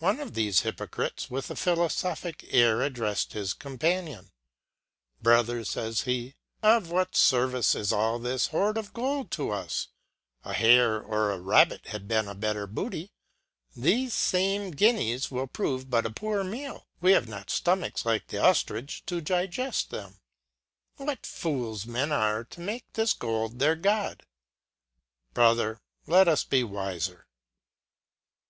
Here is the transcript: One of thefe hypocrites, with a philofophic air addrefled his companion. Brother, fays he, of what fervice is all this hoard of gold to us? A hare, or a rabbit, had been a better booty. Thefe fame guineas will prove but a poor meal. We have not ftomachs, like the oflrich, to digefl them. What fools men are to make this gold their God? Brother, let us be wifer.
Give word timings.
One 0.00 0.20
of 0.20 0.32
thefe 0.34 0.60
hypocrites, 0.64 1.30
with 1.30 1.50
a 1.50 1.54
philofophic 1.54 2.44
air 2.50 2.80
addrefled 2.82 3.32
his 3.32 3.54
companion. 3.54 4.30
Brother, 5.22 5.64
fays 5.64 6.02
he, 6.02 6.34
of 6.62 6.90
what 6.90 7.12
fervice 7.14 7.74
is 7.74 7.90
all 7.90 8.18
this 8.18 8.48
hoard 8.48 8.76
of 8.76 8.92
gold 8.92 9.30
to 9.30 9.52
us? 9.52 9.88
A 10.44 10.52
hare, 10.52 11.00
or 11.02 11.30
a 11.30 11.40
rabbit, 11.40 11.86
had 11.86 12.06
been 12.06 12.28
a 12.28 12.34
better 12.34 12.66
booty. 12.66 13.12
Thefe 13.74 14.12
fame 14.12 14.72
guineas 14.72 15.30
will 15.30 15.46
prove 15.46 15.88
but 15.88 16.04
a 16.04 16.10
poor 16.10 16.44
meal. 16.44 16.86
We 17.00 17.12
have 17.12 17.26
not 17.26 17.48
ftomachs, 17.48 18.04
like 18.04 18.26
the 18.26 18.36
oflrich, 18.36 19.06
to 19.06 19.22
digefl 19.22 19.88
them. 19.88 20.20
What 20.96 21.24
fools 21.24 21.86
men 21.86 22.12
are 22.12 22.44
to 22.44 22.60
make 22.60 22.92
this 22.92 23.14
gold 23.14 23.58
their 23.58 23.74
God? 23.74 24.22
Brother, 25.32 25.80
let 26.06 26.28
us 26.28 26.44
be 26.44 26.62
wifer. 26.62 27.26